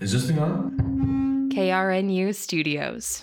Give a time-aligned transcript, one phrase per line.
[0.00, 1.50] Is this thing on?
[1.52, 3.22] KRNU Studios.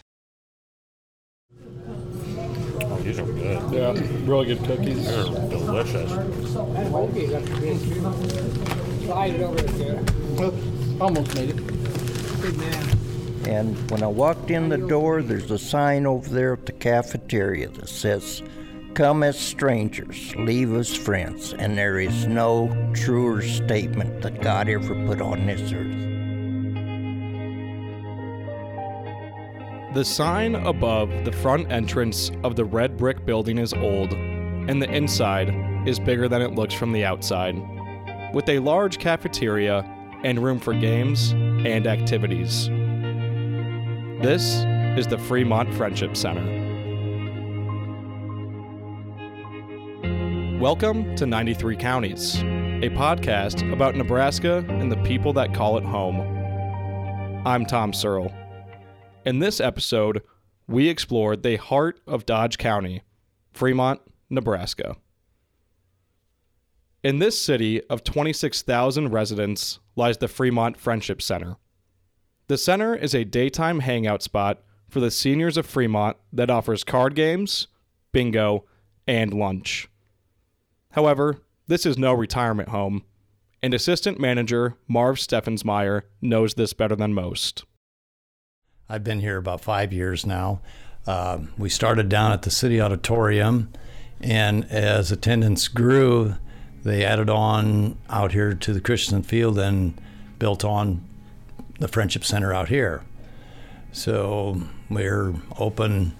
[1.60, 3.74] Oh, these are good.
[3.74, 5.08] Yeah, really good cookies.
[5.08, 6.12] They're delicious.
[11.02, 11.68] Almost made it.
[12.42, 12.98] Good man.
[13.48, 17.70] And when I walked in the door, there's a sign over there at the cafeteria
[17.70, 18.44] that says,
[18.94, 21.54] Come as strangers, leave as friends.
[21.54, 26.17] And there is no truer statement that God ever put on this earth.
[29.94, 34.92] The sign above the front entrance of the red brick building is old, and the
[34.94, 35.50] inside
[35.88, 37.56] is bigger than it looks from the outside,
[38.34, 39.86] with a large cafeteria
[40.26, 42.68] and room for games and activities.
[44.22, 44.66] This
[45.00, 46.44] is the Fremont Friendship Center.
[50.60, 56.20] Welcome to 93 Counties, a podcast about Nebraska and the people that call it home.
[57.46, 58.34] I'm Tom Searl.
[59.28, 60.22] In this episode,
[60.70, 63.02] we explored the heart of Dodge County,
[63.52, 64.96] Fremont, Nebraska.
[67.04, 71.58] In this city of 26,000 residents lies the Fremont Friendship Center.
[72.48, 77.14] The center is a daytime hangout spot for the seniors of Fremont that offers card
[77.14, 77.68] games,
[78.14, 78.64] bingo,
[79.06, 79.90] and lunch.
[80.92, 83.04] However, this is no retirement home,
[83.62, 87.66] and assistant manager Marv Steffensmeier knows this better than most.
[88.90, 90.62] I've been here about five years now.
[91.06, 93.70] Uh, we started down at the City Auditorium,
[94.22, 96.36] and as attendance grew,
[96.86, 100.00] they added on out here to the Christensen Field and
[100.40, 101.04] built on
[101.80, 103.04] the Friendship Center out here.
[103.92, 106.16] So we're open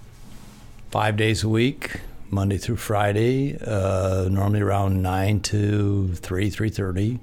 [0.90, 7.20] five days a week, Monday through Friday, uh, normally around nine to three, three thirty.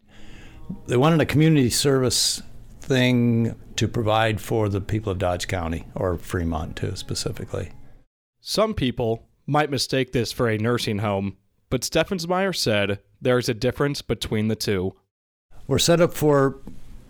[0.88, 2.42] They wanted a community service
[2.86, 7.72] thing to provide for the people of Dodge County or Fremont too specifically.
[8.42, 11.38] Some people might mistake this for a nursing home,
[11.70, 14.96] but Steffensmeier said there is a difference between the two.
[15.68, 16.60] We're set up for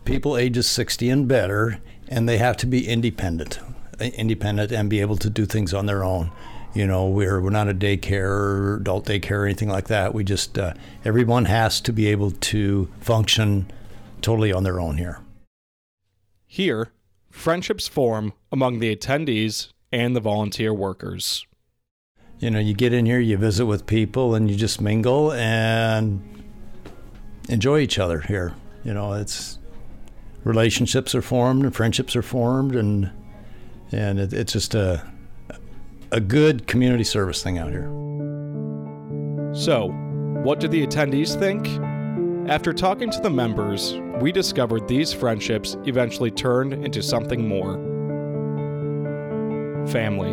[0.05, 3.59] people ages 60 and better, and they have to be independent,
[4.00, 6.31] independent and be able to do things on their own.
[6.73, 10.13] You know, we're we're not a daycare or adult daycare or anything like that.
[10.13, 10.73] We just uh,
[11.05, 13.71] everyone has to be able to function
[14.21, 15.19] totally on their own here.
[16.55, 16.93] Here,
[17.29, 21.45] friendships form among the attendees and the volunteer workers.
[22.39, 26.21] You know, you get in here, you visit with people, and you just mingle and
[27.49, 28.55] enjoy each other here.
[28.85, 29.59] You know, it's
[30.45, 33.11] relationships are formed and friendships are formed, and
[33.91, 35.05] and it, it's just a
[36.13, 37.89] a good community service thing out here.
[39.53, 39.89] So,
[40.41, 41.67] what do the attendees think?
[42.47, 47.73] After talking to the members, we discovered these friendships eventually turned into something more
[49.88, 50.31] family.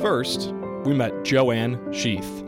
[0.00, 0.54] First,
[0.84, 2.44] we met Joanne Sheeth.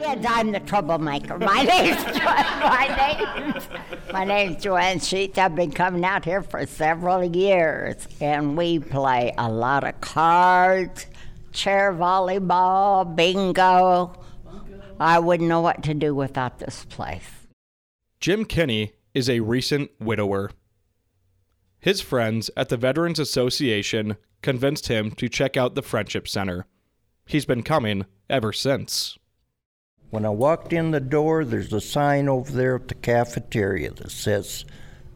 [0.00, 1.38] Yes, I'm the troublemaker.
[1.38, 3.62] My name's jo- my name
[4.10, 5.36] my name's Joanne Sheets.
[5.36, 11.04] I've been coming out here for several years, and we play a lot of cards,
[11.52, 14.14] chair volleyball, bingo.
[15.00, 17.46] I wouldn't know what to do without this place.
[18.20, 20.50] Jim Kinney is a recent widower.
[21.78, 26.66] His friends at the Veterans Association convinced him to check out the Friendship Center.
[27.26, 29.16] He's been coming ever since.
[30.10, 34.10] When I walked in the door, there's a sign over there at the cafeteria that
[34.10, 34.64] says,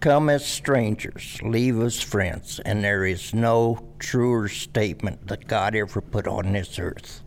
[0.00, 2.60] Come as strangers, leave as friends.
[2.65, 7.22] And there is no truer statement that God ever put on this earth.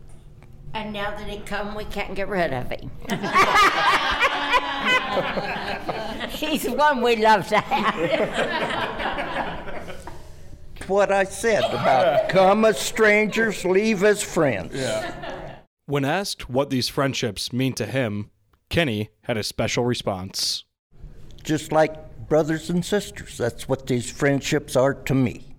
[0.75, 2.91] And now that he come, we can't get rid of him.
[6.29, 7.95] He's one we love to have.
[10.89, 14.75] What I said about come as strangers, leave as friends.
[15.85, 18.31] When asked what these friendships mean to him,
[18.69, 20.65] Kinney had a special response.
[21.41, 23.37] Just like brothers and sisters.
[23.37, 25.55] That's what these friendships are to me.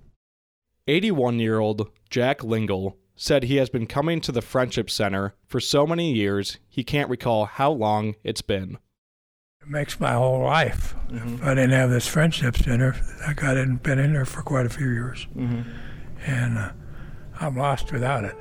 [0.87, 5.59] 81 year old Jack Lingle said he has been coming to the Friendship Center for
[5.59, 8.79] so many years he can't recall how long it's been.
[9.63, 10.95] It makes my whole life.
[11.11, 12.95] If I didn't have this friendship center,
[13.27, 16.71] like I hadn't been in there for quite a few years, and uh,
[17.41, 18.37] I'm lost without it.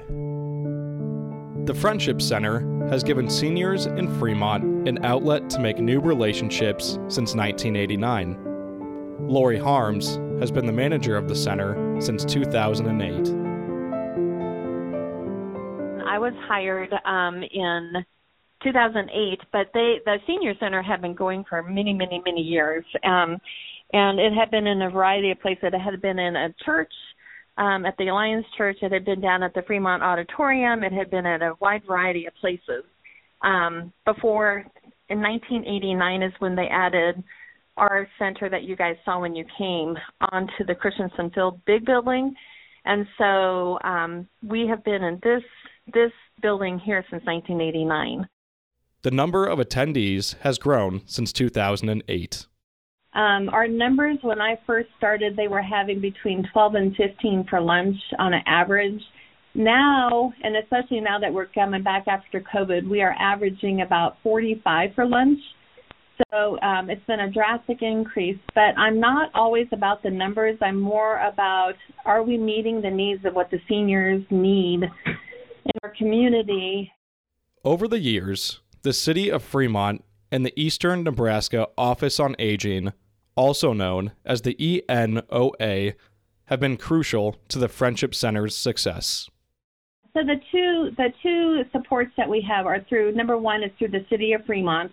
[1.66, 7.33] The Friendship Center has given seniors in Fremont an outlet to make new relationships since
[7.33, 8.38] 1989.
[9.21, 13.44] Laurie Harms has been the manager of the center since 2008.
[16.07, 18.06] I was hired um, in
[18.63, 23.38] 2008, but they the senior center had been going for many, many, many years, um,
[23.94, 25.63] and it had been in a variety of places.
[25.63, 26.92] It had been in a church
[27.57, 28.78] um, at the Alliance Church.
[28.81, 30.84] It had been down at the Fremont Auditorium.
[30.84, 32.84] It had been at a wide variety of places.
[33.44, 34.66] Um, before
[35.10, 37.24] in 1989 is when they added
[37.78, 39.96] our center that you guys saw when you came
[40.31, 42.34] onto the Christensen Field big building,
[42.86, 45.44] and so um, we have been in this
[45.93, 46.11] this
[46.41, 48.27] building here since 1989.
[49.03, 52.47] The number of attendees has grown since 2008.
[53.13, 57.61] Um, our numbers when I first started, they were having between 12 and 15 for
[57.61, 59.01] lunch on an average.
[59.53, 64.89] Now, and especially now that we're coming back after COVID, we are averaging about 45
[64.95, 65.39] for lunch.
[66.31, 70.57] So um, it's been a drastic increase, but I'm not always about the numbers.
[70.61, 71.73] I'm more about
[72.05, 74.83] are we meeting the needs of what the seniors need
[75.65, 76.91] in our community?
[77.63, 82.94] Over the years, the city of Fremont and the Eastern Nebraska Office on Aging,
[83.35, 85.95] also known as the ENOA,
[86.45, 89.29] have been crucial to the Friendship Center's success.
[90.13, 93.89] So the two the two supports that we have are through number one is through
[93.89, 94.91] the city of Fremont,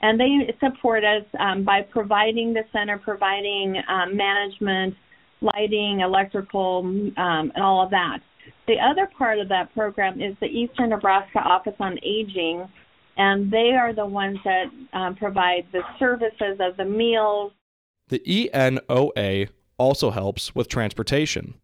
[0.00, 4.94] and they support us um, by providing the center, providing um, management,
[5.42, 7.12] lighting, electrical, um,
[7.54, 8.20] and all of that.
[8.66, 12.66] The other part of that program is the Eastern Nebraska Office on Aging,
[13.16, 17.52] and they are the ones that um, provide the services of the meals.
[18.08, 21.54] The ENOA also helps with transportation.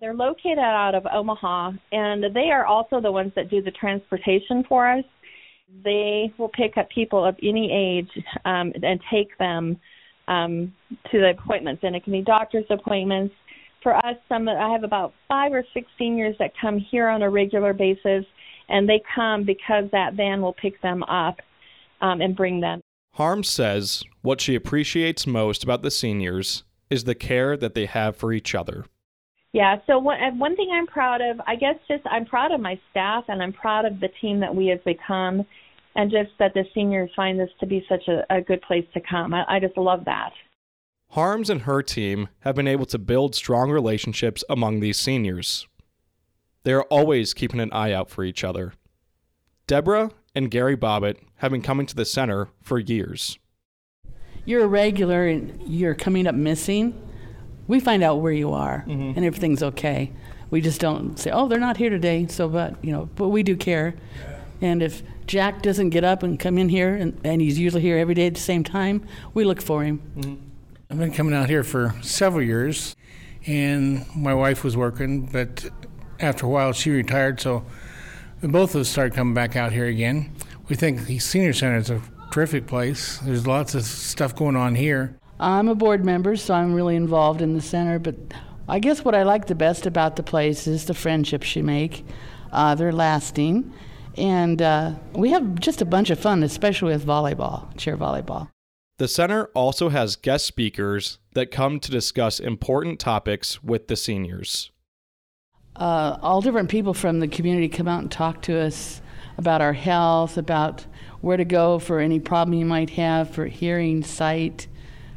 [0.00, 4.64] They're located out of Omaha, and they are also the ones that do the transportation
[4.68, 5.04] for us.
[5.82, 9.78] They will pick up people of any age um, and take them
[10.28, 10.72] um,
[11.10, 13.34] to the appointments, and it can be doctor's appointments.
[13.82, 17.30] For us, some I have about five or six seniors that come here on a
[17.30, 18.24] regular basis,
[18.68, 21.40] and they come because that van will pick them up
[22.00, 22.80] um, and bring them.
[23.14, 28.16] Harm says what she appreciates most about the seniors is the care that they have
[28.16, 28.84] for each other.
[29.52, 32.78] Yeah, so one, one thing I'm proud of, I guess just I'm proud of my
[32.90, 35.44] staff and I'm proud of the team that we have become
[35.96, 39.00] and just that the seniors find this to be such a, a good place to
[39.00, 39.34] come.
[39.34, 40.30] I, I just love that.
[41.12, 45.66] Harms and her team have been able to build strong relationships among these seniors.
[46.64, 48.74] They are always keeping an eye out for each other.
[49.66, 53.38] Deborah and Gary Bobbitt have been coming to the center for years.
[54.44, 57.00] You're a regular and you're coming up missing.
[57.66, 59.12] We find out where you are Mm-hmm.
[59.16, 60.12] and everything's okay.
[60.50, 63.42] We just don't say, "Oh, they're not here today." So, but you know, but we
[63.42, 63.94] do care.
[64.62, 67.98] And if Jack doesn't get up and come in here, and, and he's usually here
[67.98, 70.40] every day at the same time, we look for him.
[70.90, 72.96] I've been coming out here for several years,
[73.46, 75.68] and my wife was working, but
[76.18, 77.66] after a while she retired, so
[78.42, 80.32] both of us started coming back out here again.
[80.70, 82.00] We think the senior center is a
[82.30, 83.18] terrific place.
[83.18, 85.14] There's lots of stuff going on here.
[85.38, 87.98] I'm a board member, so I'm really involved in the center.
[87.98, 88.16] But
[88.66, 92.06] I guess what I like the best about the place is the friendships you make.
[92.50, 93.74] Uh, they're lasting.
[94.16, 98.48] And uh, we have just a bunch of fun, especially with volleyball, chair volleyball.
[98.98, 104.72] The center also has guest speakers that come to discuss important topics with the seniors.
[105.76, 109.00] Uh, all different people from the community come out and talk to us
[109.36, 110.84] about our health, about
[111.20, 114.66] where to go for any problem you might have for hearing, sight,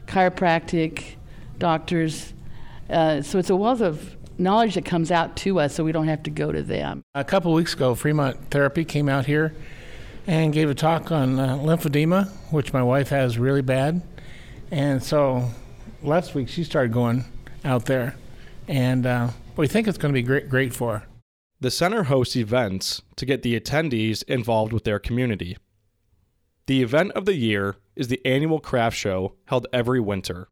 [0.06, 1.16] chiropractic,
[1.58, 2.36] doctors.
[2.88, 6.08] Uh, so it's a wealth of knowledge that comes out to us so we don't
[6.08, 7.02] have to go to them.
[7.16, 9.56] A couple of weeks ago, Fremont Therapy came out here
[10.28, 14.02] and gave a talk on uh, lymphedema, which my wife has really bad.
[14.70, 15.50] And so
[16.04, 17.26] last week she started going
[17.66, 18.16] out there,
[18.68, 21.08] and uh, we think it's going to be great, great for her.
[21.60, 25.58] The center hosts events to get the attendees involved with their community.
[26.66, 30.48] The event of the year is the annual craft show held every winter.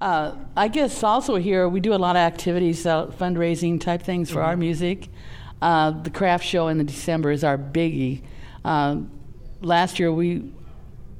[0.00, 4.30] Uh, I guess also here we do a lot of activities, uh, fundraising type things
[4.30, 5.08] for our music.
[5.60, 8.22] Uh, the craft show in the December is our biggie.
[8.64, 8.96] Uh,
[9.60, 10.52] last year we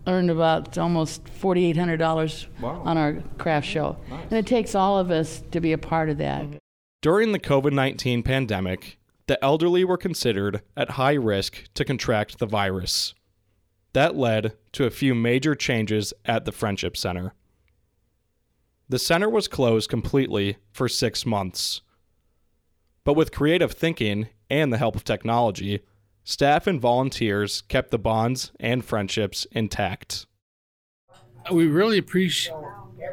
[0.06, 5.10] earned about almost forty-eight hundred dollars on our craft show, and it takes all of
[5.10, 6.46] us to be a part of that.
[7.00, 12.46] During the COVID 19 pandemic, the elderly were considered at high risk to contract the
[12.46, 13.14] virus.
[13.92, 17.34] That led to a few major changes at the Friendship Center.
[18.88, 21.82] The center was closed completely for six months.
[23.04, 25.80] But with creative thinking and the help of technology,
[26.24, 30.26] staff and volunteers kept the bonds and friendships intact.
[31.50, 32.54] we really appreciate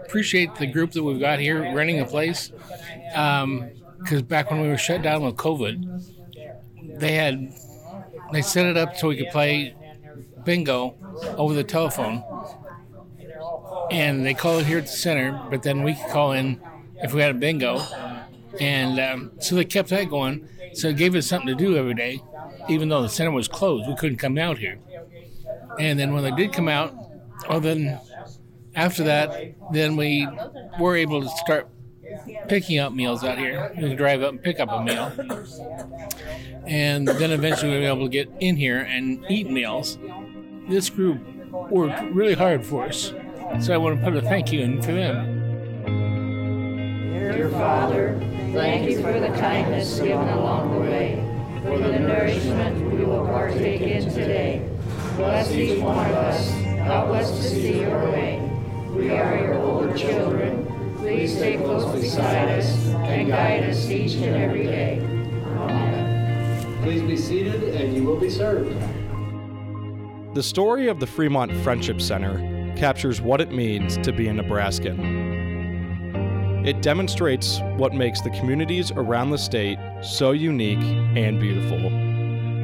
[0.05, 2.51] appreciate the group that we've got here renting a place.
[3.11, 7.53] Because back when we were shut down with COVID, they had
[8.31, 9.75] they set it up so we could play
[10.45, 10.95] bingo
[11.37, 12.23] over the telephone,
[13.91, 15.47] and they call it here at the center.
[15.49, 16.61] But then we could call in
[17.01, 17.81] if we had a bingo,
[18.59, 20.47] and um, so they kept that going.
[20.73, 22.21] So it gave us something to do every day,
[22.69, 23.87] even though the center was closed.
[23.87, 24.79] We couldn't come out here.
[25.79, 26.93] And then when they did come out,
[27.49, 27.99] well, then
[28.75, 30.27] after that, then we
[30.79, 31.67] were able to start
[32.47, 33.71] picking up meals out here.
[33.79, 35.11] Could drive up and pick up a meal.
[36.65, 39.97] And then eventually we were able to get in here and eat meals.
[40.67, 41.19] This group
[41.69, 43.13] worked really hard for us.
[43.61, 45.37] So I want to put a thank you in for them.
[47.31, 48.19] Dear Father,
[48.53, 51.23] thank you for the kindness given along the way,
[51.63, 54.67] for the nourishment we will partake in today.
[55.15, 58.41] Bless each one of us, help us to see your way.
[58.95, 60.95] We are your older children.
[60.97, 64.99] Please stay close beside us and guide us each and every day.
[64.99, 66.81] Amen.
[66.83, 68.75] Please be seated and you will be served.
[70.35, 72.37] The story of the Fremont Friendship Center
[72.77, 75.48] captures what it means to be a Nebraskan.
[76.65, 80.83] It demonstrates what makes the communities around the state so unique
[81.15, 81.79] and beautiful,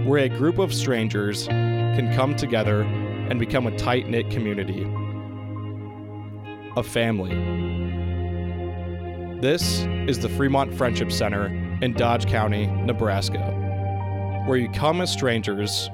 [0.05, 4.83] where a group of strangers can come together and become a tight knit community,
[6.75, 7.33] a family.
[9.39, 11.45] This is the Fremont Friendship Center
[11.81, 13.51] in Dodge County, Nebraska,
[14.45, 15.89] where you come as strangers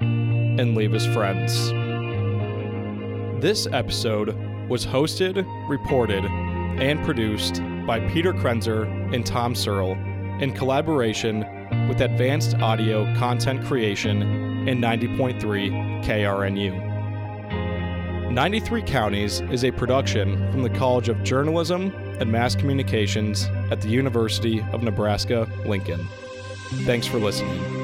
[0.00, 1.70] and leave as friends.
[3.42, 4.36] This episode
[4.68, 6.22] was hosted, reported,
[6.80, 9.92] and produced by Peter Krenzer and Tom Searl
[10.40, 11.44] in collaboration
[11.88, 14.22] with Advanced Audio Content Creation
[14.68, 16.90] and 90.3 KRNU.
[18.32, 23.88] 93 Counties is a production from the College of Journalism and Mass Communications at the
[23.88, 26.06] University of Nebraska Lincoln.
[26.84, 27.79] Thanks for listening.